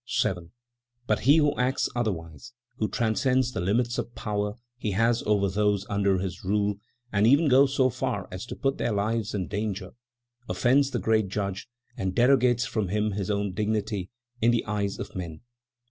[0.07, 0.51] 7.
[1.05, 5.85] "But he who acts otherwise, who transcends the limits of power he has over those
[5.91, 6.79] under his rule,
[7.13, 9.91] and even goes so far as to put their lives in danger,
[10.49, 14.09] offends the great Judge and derogates from his own dignity
[14.41, 15.41] in the eyes of men."